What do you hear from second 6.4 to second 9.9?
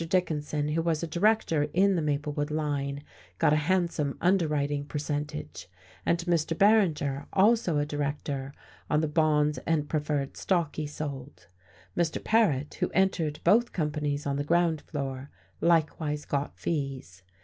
Berringer, also a director, on the bonds and